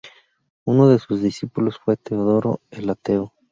[0.65, 3.33] Uno de sus discípulos fue Teodoro, el Ateo.